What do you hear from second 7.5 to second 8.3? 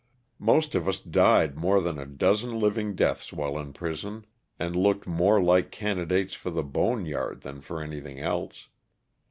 for anything